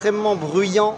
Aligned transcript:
extrêmement 0.00 0.36
bruyant 0.36 0.96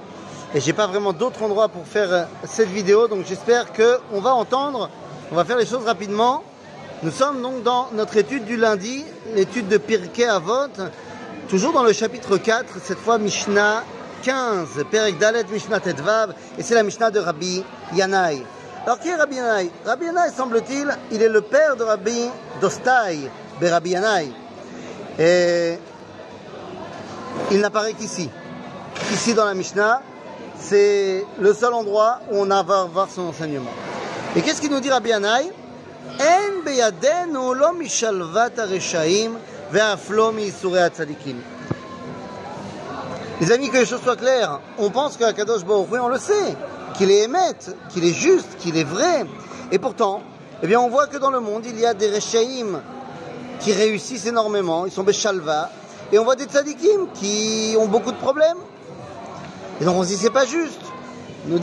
et 0.54 0.60
j'ai 0.60 0.74
pas 0.74 0.86
vraiment 0.86 1.14
d'autre 1.14 1.42
endroit 1.42 1.70
pour 1.70 1.86
faire 1.86 2.12
euh, 2.12 2.24
cette 2.44 2.68
vidéo. 2.68 3.08
Donc 3.08 3.24
j'espère 3.24 3.72
que 3.72 3.96
on 4.12 4.20
va 4.20 4.34
entendre 4.34 4.90
on 5.32 5.36
va 5.36 5.46
faire 5.46 5.56
les 5.56 5.64
choses 5.64 5.86
rapidement. 5.86 6.42
Nous 7.02 7.10
sommes 7.10 7.40
donc 7.40 7.62
dans 7.62 7.88
notre 7.94 8.18
étude 8.18 8.44
du 8.44 8.58
lundi 8.58 9.06
l'étude 9.34 9.68
de 9.68 9.78
Pirkei 9.78 10.26
Avot 10.26 10.68
toujours 11.48 11.72
dans 11.72 11.82
le 11.82 11.94
chapitre 11.94 12.36
4 12.36 12.74
cette 12.82 12.98
fois 12.98 13.16
Mishnah 13.16 13.84
15 14.22 14.84
Perek 14.90 15.16
Dalet 15.16 15.44
Mishnah 15.50 15.80
Tetvav 15.80 16.34
et 16.58 16.62
c'est 16.62 16.74
la 16.74 16.82
Mishnah 16.82 17.10
de 17.10 17.20
Rabbi 17.20 17.64
Yanaï 17.94 18.44
alors 18.84 19.00
qui 19.00 19.08
est 19.08 19.14
Rabbi 19.14 19.36
Yanaï 19.36 19.70
Rabbi 19.86 20.04
Yanaï 20.04 20.30
semble-t-il 20.30 20.94
il 21.10 21.22
est 21.22 21.30
le 21.30 21.40
père 21.40 21.74
de 21.74 21.84
Rabbi 21.84 22.28
Dostai 22.60 23.30
de 23.62 23.66
Rabbi 23.66 23.92
Yanaï 23.92 24.30
et 25.18 25.78
il 27.50 27.60
n'apparaît 27.60 27.94
qu'ici 27.94 28.28
ici 29.12 29.34
dans 29.34 29.44
la 29.44 29.54
Mishnah, 29.54 30.02
c'est 30.58 31.24
le 31.38 31.54
seul 31.54 31.72
endroit 31.72 32.20
où 32.30 32.38
on 32.38 32.46
va 32.46 32.84
voir 32.84 33.08
son 33.10 33.22
enseignement. 33.22 33.70
Et 34.36 34.42
qu'est-ce 34.42 34.60
qu'il 34.60 34.70
nous 34.70 34.80
dit 34.80 34.90
Rabbi 34.90 35.12
Anaï. 35.12 35.50
Les 43.40 43.52
amis, 43.52 43.70
que 43.70 43.76
les 43.78 43.86
choses 43.86 44.02
soient 44.02 44.16
claires, 44.16 44.60
on 44.78 44.90
pense 44.90 45.16
qu'à 45.16 45.32
Kadosh 45.32 45.64
Baruch 45.64 45.88
on 45.92 46.08
le 46.08 46.18
sait, 46.18 46.56
qu'il 46.96 47.10
est 47.10 47.24
émette, 47.24 47.74
qu'il 47.88 48.04
est 48.04 48.12
juste, 48.12 48.56
qu'il 48.58 48.76
est 48.76 48.84
vrai. 48.84 49.24
Et 49.72 49.78
pourtant, 49.78 50.22
eh 50.62 50.66
bien, 50.66 50.80
on 50.80 50.90
voit 50.90 51.06
que 51.06 51.16
dans 51.16 51.30
le 51.30 51.40
monde, 51.40 51.64
il 51.66 51.78
y 51.78 51.86
a 51.86 51.94
des 51.94 52.10
reshaim 52.10 52.82
qui 53.60 53.72
réussissent 53.72 54.26
énormément, 54.26 54.84
ils 54.86 54.92
sont 54.92 55.04
beshalva, 55.04 55.70
et 56.12 56.18
on 56.18 56.24
voit 56.24 56.36
des 56.36 56.44
tzadikim 56.44 57.08
qui 57.14 57.76
ont 57.78 57.86
beaucoup 57.86 58.12
de 58.12 58.18
problèmes. 58.18 58.58
Et 59.80 59.84
donc 59.84 59.96
on 59.96 60.02
se 60.02 60.08
dit, 60.08 60.16
c'est 60.16 60.30
pas 60.30 60.44
juste. 60.44 60.80
Nous. 61.46 61.58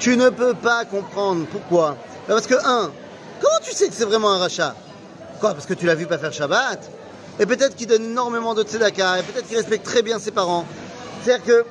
Tu 0.00 0.16
ne 0.16 0.28
peux 0.30 0.54
pas 0.54 0.84
comprendre. 0.84 1.46
Pourquoi 1.46 1.96
Ben 2.26 2.34
Parce 2.34 2.48
que, 2.48 2.54
un, 2.54 2.90
comment 3.40 3.58
tu 3.62 3.72
sais 3.72 3.86
que 3.88 3.94
c'est 3.94 4.04
vraiment 4.04 4.32
un 4.32 4.38
rachat? 4.38 4.74
Quoi 5.38 5.54
Parce 5.54 5.66
que 5.66 5.74
tu 5.74 5.86
l'as 5.86 5.94
vu 5.94 6.06
pas 6.06 6.18
faire 6.18 6.32
Shabbat? 6.32 6.90
Et 7.38 7.46
peut-être 7.46 7.76
qu'il 7.76 7.86
donne 7.86 8.04
énormément 8.04 8.54
de 8.54 8.64
tzedaka, 8.64 9.20
et 9.20 9.22
peut-être 9.22 9.46
qu'il 9.46 9.56
respecte 9.56 9.84
très 9.84 10.02
bien 10.02 10.18
ses 10.18 10.32
parents. 10.32 10.66
C'est-à-dire 11.22 11.44
que, 11.44 11.64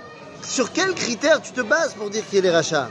sur 0.43 0.71
quels 0.71 0.93
critères 0.93 1.41
tu 1.41 1.51
te 1.51 1.61
bases 1.61 1.93
pour 1.93 2.09
dire 2.09 2.23
qu'il 2.29 2.45
est 2.45 2.51
rachat? 2.51 2.87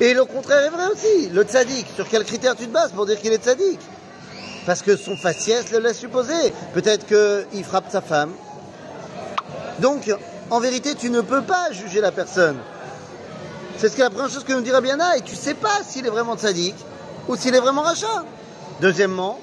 Et 0.00 0.14
le 0.14 0.24
contraire 0.24 0.64
est 0.64 0.70
vrai 0.70 0.86
aussi. 0.86 1.28
Le 1.28 1.42
tzaddik, 1.42 1.86
sur 1.94 2.08
quels 2.08 2.24
critères 2.24 2.56
tu 2.56 2.66
te 2.66 2.72
bases 2.72 2.92
pour 2.92 3.04
dire 3.04 3.20
qu'il 3.20 3.32
est 3.32 3.44
tzaddik 3.44 3.78
parce 4.66 4.82
que 4.82 4.96
son 4.96 5.16
faciès 5.16 5.70
le 5.72 5.78
laisse 5.78 5.98
supposer. 5.98 6.52
Peut-être 6.74 7.06
qu'il 7.06 7.64
frappe 7.64 7.90
sa 7.90 8.00
femme. 8.00 8.32
Donc, 9.80 10.14
en 10.50 10.60
vérité, 10.60 10.94
tu 10.94 11.10
ne 11.10 11.20
peux 11.20 11.42
pas 11.42 11.72
juger 11.72 12.00
la 12.00 12.12
personne. 12.12 12.56
C'est 13.78 13.88
ce 13.88 13.96
que 13.96 14.02
la 14.02 14.10
première 14.10 14.30
chose 14.30 14.44
que 14.44 14.52
nous 14.52 14.60
dira 14.60 14.80
Biana, 14.80 15.16
et 15.16 15.22
tu 15.22 15.34
sais 15.34 15.54
pas 15.54 15.80
s'il 15.86 16.06
est 16.06 16.10
vraiment 16.10 16.36
tzaddik 16.36 16.76
ou 17.28 17.36
s'il 17.36 17.54
est 17.54 17.60
vraiment 17.60 17.82
rachat. 17.82 18.24
Deuxièmement, 18.80 19.40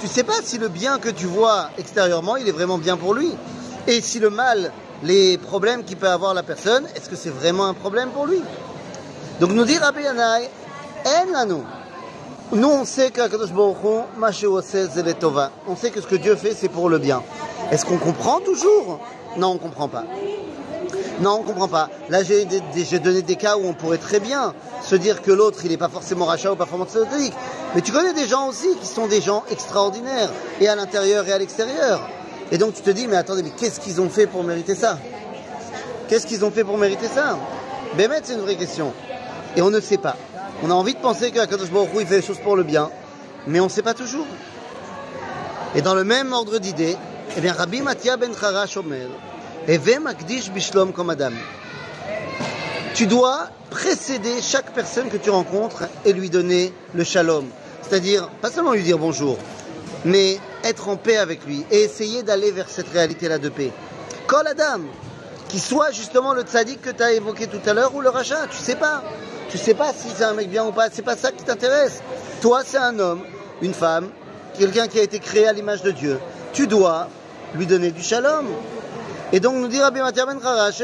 tu 0.00 0.06
sais 0.06 0.24
pas 0.24 0.40
si 0.42 0.58
le 0.58 0.68
bien 0.68 0.98
que 0.98 1.08
tu 1.08 1.26
vois 1.26 1.70
extérieurement, 1.78 2.36
il 2.36 2.48
est 2.48 2.52
vraiment 2.52 2.78
bien 2.78 2.96
pour 2.96 3.14
lui. 3.14 3.30
Et 3.86 4.00
si 4.00 4.18
le 4.18 4.30
mal, 4.30 4.72
les 5.02 5.38
problèmes 5.38 5.84
qu'il 5.84 5.96
peut 5.96 6.08
avoir 6.08 6.34
la 6.34 6.42
personne, 6.42 6.86
est-ce 6.96 7.08
que 7.08 7.16
c'est 7.16 7.30
vraiment 7.30 7.66
un 7.66 7.74
problème 7.74 8.10
pour 8.10 8.26
lui? 8.26 8.42
Donc 9.40 9.50
nous 9.52 9.64
dit 9.64 9.78
Rabbi 9.78 10.02
Yanaï, 10.02 10.48
en 11.06 11.32
lanu. 11.32 11.62
Nous, 12.52 12.68
on 12.68 12.86
sait 12.86 13.10
qu'Akadosh 13.10 13.52
Baruch 13.52 13.76
On 13.84 15.76
sait 15.76 15.90
que 15.90 16.00
ce 16.00 16.06
que 16.06 16.16
Dieu 16.16 16.34
fait, 16.34 16.54
c'est 16.54 16.70
pour 16.70 16.88
le 16.88 16.98
bien. 16.98 17.22
Est-ce 17.70 17.84
qu'on 17.84 17.98
comprend 17.98 18.40
toujours? 18.40 19.00
Non, 19.36 19.50
on 19.50 19.54
ne 19.54 19.58
comprend 19.58 19.88
pas. 19.88 20.04
Non, 21.20 21.36
on 21.36 21.42
ne 21.42 21.46
comprend 21.46 21.68
pas. 21.68 21.90
Là, 22.08 22.22
j'ai 22.22 22.46
donné 23.00 23.20
des 23.20 23.36
cas 23.36 23.58
où 23.58 23.66
on 23.66 23.74
pourrait 23.74 23.98
très 23.98 24.18
bien 24.18 24.54
se 24.82 24.94
dire 24.94 25.20
que 25.20 25.30
l'autre, 25.30 25.60
il 25.64 25.70
n'est 25.70 25.76
pas 25.76 25.90
forcément 25.90 26.24
rachat 26.24 26.52
ou 26.52 26.56
pas 26.56 26.64
forcément. 26.64 27.04
Mais 27.74 27.82
tu 27.82 27.92
connais 27.92 28.14
des 28.14 28.26
gens 28.26 28.48
aussi 28.48 28.68
qui 28.80 28.86
sont 28.86 29.08
des 29.08 29.20
gens 29.20 29.44
extraordinaires, 29.50 30.30
et 30.60 30.68
à 30.68 30.74
l'intérieur 30.74 31.28
et 31.28 31.32
à 31.32 31.38
l'extérieur. 31.38 32.00
Et 32.50 32.56
donc 32.56 32.72
tu 32.72 32.80
te 32.80 32.90
dis, 32.90 33.06
mais 33.08 33.16
attendez, 33.16 33.42
mais 33.42 33.50
qu'est-ce 33.50 33.78
qu'ils 33.78 34.00
ont 34.00 34.08
fait 34.08 34.26
pour 34.26 34.42
mériter 34.42 34.74
ça? 34.74 34.98
Qu'est-ce 36.08 36.26
qu'ils 36.26 36.46
ont 36.46 36.50
fait 36.50 36.64
pour 36.64 36.78
mériter 36.78 37.08
ça? 37.08 37.38
Bémet, 37.94 38.20
c'est 38.22 38.34
une 38.34 38.40
vraie 38.40 38.56
question. 38.56 38.94
Et 39.54 39.60
on 39.60 39.68
ne 39.68 39.80
sait 39.80 39.98
pas. 39.98 40.16
On 40.62 40.70
a 40.70 40.74
envie 40.74 40.94
de 40.94 40.98
penser 40.98 41.30
que 41.30 41.44
Kadosh 41.44 41.68
il 42.00 42.06
fait 42.06 42.16
les 42.16 42.22
choses 42.22 42.38
pour 42.38 42.56
le 42.56 42.64
bien, 42.64 42.90
mais 43.46 43.60
on 43.60 43.64
ne 43.64 43.70
sait 43.70 43.82
pas 43.82 43.94
toujours. 43.94 44.26
Et 45.76 45.82
dans 45.82 45.94
le 45.94 46.02
même 46.02 46.32
ordre 46.32 46.58
d'idée, 46.58 46.96
eh 47.36 47.40
bien, 47.40 47.52
Rabbi 47.52 47.80
Mathia 47.80 48.16
ben 48.16 48.32
Charash 48.34 48.76
Omer, 48.76 49.08
Eve 49.68 50.00
Makdish 50.00 50.50
Bishlom 50.50 50.92
comme 50.92 51.10
Adam. 51.10 51.32
Tu 52.94 53.06
dois 53.06 53.48
précéder 53.70 54.40
chaque 54.42 54.74
personne 54.74 55.08
que 55.08 55.16
tu 55.16 55.30
rencontres 55.30 55.84
et 56.04 56.12
lui 56.12 56.30
donner 56.30 56.72
le 56.94 57.04
shalom. 57.04 57.46
C'est-à-dire, 57.82 58.28
pas 58.42 58.50
seulement 58.50 58.72
lui 58.72 58.82
dire 58.82 58.98
bonjour, 58.98 59.36
mais 60.04 60.38
être 60.64 60.88
en 60.88 60.96
paix 60.96 61.18
avec 61.18 61.44
lui 61.46 61.64
et 61.70 61.82
essayer 61.82 62.24
d'aller 62.24 62.50
vers 62.50 62.68
cette 62.68 62.88
réalité-là 62.88 63.38
de 63.38 63.48
paix. 63.48 63.70
Kol 64.26 64.46
Adam, 64.48 64.80
qui 65.48 65.60
soit 65.60 65.92
justement 65.92 66.34
le 66.34 66.42
tzaddik 66.42 66.82
que 66.82 66.90
tu 66.90 67.02
as 67.02 67.12
évoqué 67.12 67.46
tout 67.46 67.60
à 67.66 67.74
l'heure 67.74 67.94
ou 67.94 68.00
le 68.00 68.08
rachat, 68.08 68.46
tu 68.50 68.56
sais 68.58 68.76
pas. 68.76 69.04
Tu 69.50 69.56
sais 69.56 69.74
pas 69.74 69.92
si 69.94 70.08
c'est 70.14 70.24
un 70.24 70.34
mec 70.34 70.50
bien 70.50 70.64
ou 70.64 70.72
pas, 70.72 70.88
c'est 70.92 71.02
pas 71.02 71.16
ça 71.16 71.32
qui 71.32 71.42
t'intéresse. 71.42 72.02
Toi, 72.42 72.62
c'est 72.64 72.76
un 72.76 72.98
homme, 72.98 73.22
une 73.62 73.72
femme, 73.72 74.10
quelqu'un 74.58 74.88
qui 74.88 74.98
a 74.98 75.02
été 75.02 75.18
créé 75.18 75.48
à 75.48 75.52
l'image 75.52 75.82
de 75.82 75.90
Dieu. 75.90 76.18
Tu 76.52 76.66
dois 76.66 77.08
lui 77.54 77.66
donner 77.66 77.90
du 77.90 78.02
shalom. 78.02 78.46
Et 79.32 79.40
donc 79.40 79.56
nous 79.56 79.68
dit 79.68 79.80
Rabbi 79.80 80.00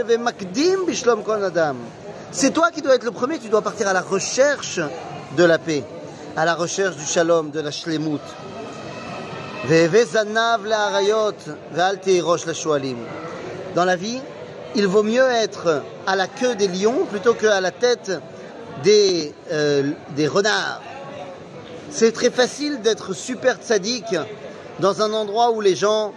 Ben 0.07 0.21
Makdim 0.21 0.85
Bishlom 0.87 1.23
Adam. 1.29 1.77
C'est 2.31 2.51
toi 2.53 2.71
qui 2.71 2.83
dois 2.83 2.95
être 2.95 3.05
le 3.05 3.11
premier, 3.11 3.39
tu 3.39 3.49
dois 3.49 3.63
partir 3.63 3.89
à 3.89 3.93
la 3.93 4.01
recherche 4.01 4.81
de 5.37 5.45
la 5.45 5.59
paix, 5.59 5.85
à 6.37 6.45
la 6.45 6.55
recherche 6.55 6.97
du 6.97 7.05
shalom, 7.05 7.51
de 7.51 7.61
la 7.61 7.71
shlemut. 7.71 8.21
Dans 13.75 13.85
la 13.85 13.97
vie, 13.97 14.21
il 14.75 14.87
vaut 14.87 15.03
mieux 15.03 15.27
être 15.31 15.83
à 16.07 16.17
la 16.17 16.27
queue 16.27 16.55
des 16.55 16.69
lions 16.69 17.07
plutôt 17.11 17.35
qu'à 17.35 17.61
la 17.61 17.71
tête 17.71 18.13
des, 18.83 19.33
euh, 19.53 19.93
des 20.17 20.27
renards. 20.27 20.83
C'est 21.91 22.13
très 22.13 22.31
facile 22.31 22.81
d'être 22.83 23.13
super 23.13 23.59
sadique 23.61 24.17
dans 24.81 25.03
un 25.03 25.13
endroit 25.13 25.53
où 25.53 25.61
les 25.61 25.77
gens 25.77 26.13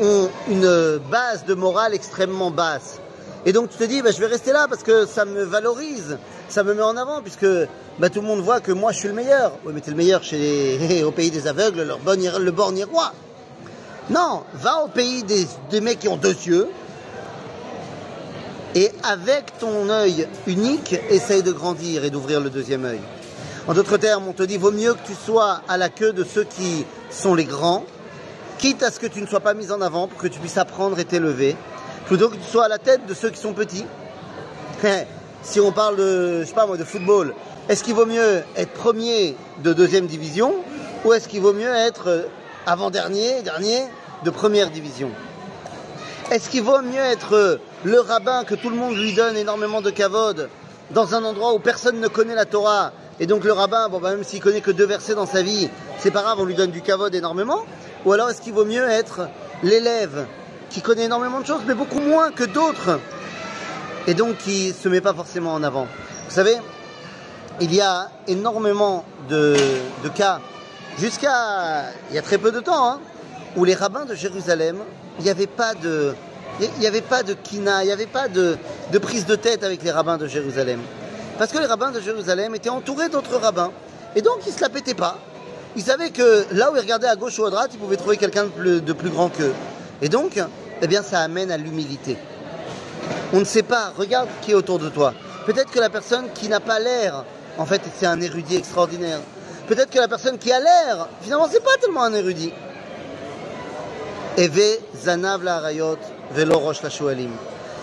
ont 0.00 0.28
une 0.48 0.98
base 1.10 1.44
de 1.44 1.54
morale 1.54 1.94
extrêmement 1.94 2.50
basse. 2.50 3.00
Et 3.44 3.52
donc 3.52 3.70
tu 3.70 3.78
te 3.78 3.84
dis, 3.84 4.02
bah, 4.02 4.10
je 4.10 4.18
vais 4.18 4.26
rester 4.26 4.52
là 4.52 4.66
parce 4.68 4.82
que 4.82 5.06
ça 5.06 5.24
me 5.24 5.42
valorise, 5.42 6.18
ça 6.48 6.62
me 6.62 6.74
met 6.74 6.82
en 6.82 6.96
avant, 6.96 7.20
puisque 7.20 7.46
bah, 7.98 8.10
tout 8.10 8.20
le 8.20 8.26
monde 8.26 8.40
voit 8.40 8.60
que 8.60 8.72
moi 8.72 8.92
je 8.92 8.98
suis 8.98 9.08
le 9.08 9.14
meilleur. 9.14 9.52
Oui, 9.64 9.72
mais 9.74 9.80
tu 9.80 9.88
es 9.88 9.90
le 9.90 9.96
meilleur 9.96 10.22
chez 10.22 11.02
au 11.06 11.10
pays 11.10 11.30
des 11.30 11.46
aveugles, 11.46 11.82
leur 11.82 11.98
bon, 11.98 12.18
le 12.38 12.50
borgne 12.50 12.84
roi. 12.84 13.12
Non, 14.10 14.42
va 14.54 14.84
au 14.84 14.88
pays 14.88 15.22
des, 15.22 15.46
des 15.70 15.80
mecs 15.80 15.98
qui 15.98 16.08
ont 16.08 16.16
deux 16.16 16.36
yeux, 16.46 16.68
et 18.78 18.92
avec 19.02 19.58
ton 19.58 19.90
œil 19.90 20.28
unique, 20.46 20.94
essaye 21.10 21.42
de 21.42 21.50
grandir 21.50 22.04
et 22.04 22.10
d'ouvrir 22.10 22.40
le 22.40 22.48
deuxième 22.48 22.84
œil. 22.84 23.00
En 23.66 23.74
d'autres 23.74 23.96
termes, 23.96 24.28
on 24.28 24.32
te 24.32 24.44
dit, 24.44 24.56
vaut 24.56 24.70
mieux 24.70 24.94
que 24.94 25.04
tu 25.04 25.14
sois 25.14 25.62
à 25.68 25.76
la 25.76 25.88
queue 25.88 26.12
de 26.12 26.22
ceux 26.22 26.44
qui 26.44 26.86
sont 27.10 27.34
les 27.34 27.44
grands, 27.44 27.84
quitte 28.58 28.84
à 28.84 28.92
ce 28.92 29.00
que 29.00 29.08
tu 29.08 29.20
ne 29.20 29.26
sois 29.26 29.40
pas 29.40 29.54
mis 29.54 29.72
en 29.72 29.80
avant 29.80 30.06
pour 30.06 30.20
que 30.20 30.28
tu 30.28 30.38
puisses 30.38 30.58
apprendre 30.58 30.96
et 31.00 31.04
t'élever, 31.04 31.56
plutôt 32.06 32.28
que 32.28 32.36
tu 32.36 32.48
sois 32.48 32.66
à 32.66 32.68
la 32.68 32.78
tête 32.78 33.04
de 33.04 33.14
ceux 33.14 33.30
qui 33.30 33.40
sont 33.40 33.52
petits. 33.52 33.84
si 35.42 35.58
on 35.58 35.72
parle 35.72 35.96
de, 35.96 36.42
je 36.42 36.46
sais 36.46 36.54
pas 36.54 36.68
de 36.68 36.84
football, 36.84 37.34
est-ce 37.68 37.82
qu'il 37.82 37.94
vaut 37.94 38.06
mieux 38.06 38.44
être 38.54 38.72
premier 38.74 39.34
de 39.64 39.72
deuxième 39.72 40.06
division 40.06 40.54
ou 41.04 41.12
est-ce 41.14 41.26
qu'il 41.26 41.40
vaut 41.40 41.52
mieux 41.52 41.74
être 41.74 42.28
avant-dernier, 42.64 43.42
dernier 43.42 43.82
de 44.24 44.30
première 44.30 44.70
division? 44.70 45.10
Est-ce 46.30 46.50
qu'il 46.50 46.62
vaut 46.62 46.82
mieux 46.82 46.98
être 46.98 47.58
le 47.84 48.00
rabbin 48.00 48.44
que 48.44 48.54
tout 48.54 48.70
le 48.70 48.76
monde 48.76 48.96
lui 48.96 49.14
donne 49.14 49.36
énormément 49.36 49.80
de 49.80 49.90
kavod 49.90 50.48
dans 50.90 51.14
un 51.14 51.24
endroit 51.24 51.54
où 51.54 51.58
personne 51.58 52.00
ne 52.00 52.08
connaît 52.08 52.34
la 52.34 52.44
Torah 52.44 52.92
et 53.20 53.26
donc 53.26 53.44
le 53.44 53.52
rabbin, 53.52 53.88
bon, 53.88 53.98
bah, 53.98 54.10
même 54.10 54.24
s'il 54.24 54.40
connaît 54.40 54.60
que 54.60 54.70
deux 54.70 54.86
versets 54.86 55.14
dans 55.14 55.26
sa 55.26 55.42
vie, 55.42 55.68
c'est 55.98 56.10
pas 56.10 56.22
grave, 56.22 56.38
on 56.38 56.44
lui 56.44 56.54
donne 56.54 56.70
du 56.70 56.82
kavod 56.82 57.14
énormément. 57.14 57.64
Ou 58.04 58.12
alors 58.12 58.30
est-ce 58.30 58.40
qu'il 58.40 58.52
vaut 58.52 58.64
mieux 58.64 58.88
être 58.88 59.28
l'élève 59.62 60.26
qui 60.70 60.82
connaît 60.82 61.04
énormément 61.04 61.40
de 61.40 61.46
choses 61.46 61.62
mais 61.66 61.74
beaucoup 61.74 62.00
moins 62.00 62.30
que 62.30 62.44
d'autres 62.44 63.00
et 64.06 64.14
donc 64.14 64.38
qui 64.38 64.72
se 64.72 64.88
met 64.88 65.00
pas 65.00 65.14
forcément 65.14 65.52
en 65.52 65.62
avant. 65.62 65.86
Vous 66.28 66.34
savez, 66.34 66.56
il 67.60 67.74
y 67.74 67.80
a 67.80 68.10
énormément 68.26 69.04
de, 69.28 69.56
cas, 70.14 70.40
jusqu'à 70.98 71.90
il 72.10 72.16
y 72.16 72.18
a 72.18 72.22
très 72.22 72.38
peu 72.38 72.52
de 72.52 72.60
temps, 72.60 72.92
hein, 72.92 73.00
où 73.56 73.64
les 73.64 73.74
rabbins 73.74 74.04
de 74.04 74.14
Jérusalem 74.14 74.78
il 75.18 75.24
n'y 75.24 75.30
avait 75.30 75.46
pas 75.46 75.74
de, 75.74 76.14
il 76.60 76.70
n'y 76.78 76.86
avait 76.86 77.00
pas 77.00 77.22
de 77.22 77.34
kina, 77.34 77.82
il 77.82 77.86
n'y 77.86 77.92
avait 77.92 78.06
pas 78.06 78.28
de, 78.28 78.56
prise 79.00 79.26
de 79.26 79.36
tête 79.36 79.64
avec 79.64 79.82
les 79.82 79.90
rabbins 79.90 80.16
de 80.16 80.26
Jérusalem. 80.26 80.80
Parce 81.38 81.52
que 81.52 81.58
les 81.58 81.66
rabbins 81.66 81.90
de 81.90 82.00
Jérusalem 82.00 82.54
étaient 82.54 82.68
entourés 82.68 83.08
d'autres 83.08 83.36
rabbins. 83.36 83.72
Et 84.16 84.22
donc 84.22 84.38
ils 84.46 84.52
ne 84.52 84.56
se 84.56 84.60
la 84.60 84.68
pétaient 84.68 84.94
pas. 84.94 85.18
il 85.76 85.82
savait 85.82 86.10
que 86.10 86.46
là 86.52 86.72
où 86.72 86.76
il 86.76 86.80
regardait 86.80 87.08
à 87.08 87.16
gauche 87.16 87.38
ou 87.38 87.44
à 87.44 87.50
droite, 87.50 87.70
il 87.72 87.78
pouvait 87.78 87.96
trouver 87.96 88.16
quelqu'un 88.16 88.44
de 88.44 88.50
plus, 88.50 88.80
de 88.80 88.92
plus 88.92 89.10
grand 89.10 89.28
qu'eux. 89.28 89.52
Et 90.02 90.08
donc, 90.08 90.40
eh 90.80 90.86
bien, 90.86 91.02
ça 91.02 91.20
amène 91.20 91.50
à 91.50 91.56
l'humilité. 91.56 92.16
On 93.32 93.40
ne 93.40 93.44
sait 93.44 93.62
pas, 93.62 93.92
regarde 93.96 94.28
qui 94.42 94.52
est 94.52 94.54
autour 94.54 94.78
de 94.78 94.88
toi. 94.88 95.12
Peut-être 95.46 95.70
que 95.70 95.80
la 95.80 95.90
personne 95.90 96.26
qui 96.34 96.48
n'a 96.48 96.60
pas 96.60 96.78
l'air, 96.78 97.24
en 97.58 97.66
fait, 97.66 97.82
c'est 97.96 98.06
un 98.06 98.20
érudit 98.20 98.56
extraordinaire. 98.56 99.18
Peut-être 99.66 99.90
que 99.90 99.98
la 99.98 100.08
personne 100.08 100.38
qui 100.38 100.52
a 100.52 100.60
l'air, 100.60 101.08
finalement, 101.20 101.48
c'est 101.50 101.62
pas 101.62 101.76
tellement 101.80 102.04
un 102.04 102.14
érudit. 102.14 102.52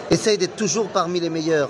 Essaye 0.10 0.38
d'être 0.38 0.56
toujours 0.56 0.88
parmi 0.88 1.20
les 1.20 1.30
meilleurs, 1.30 1.70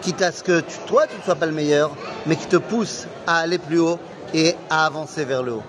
quitte 0.00 0.22
à 0.22 0.32
ce 0.32 0.42
que 0.42 0.62
toi, 0.86 1.06
tu 1.06 1.18
ne 1.18 1.22
sois 1.22 1.34
pas 1.34 1.44
le 1.44 1.52
meilleur, 1.52 1.90
mais 2.24 2.36
qui 2.36 2.46
te 2.46 2.56
pousse 2.56 3.06
à 3.26 3.38
aller 3.38 3.58
plus 3.58 3.80
haut 3.80 3.98
et 4.32 4.56
à 4.70 4.86
avancer 4.86 5.26
vers 5.26 5.42
le 5.42 5.52
haut. 5.52 5.62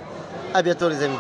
À 0.53 0.61
bientôt, 0.61 0.87
les 0.87 1.03
amis. 1.03 1.17